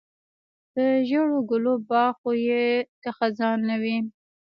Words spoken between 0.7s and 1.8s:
د ژړو ګلو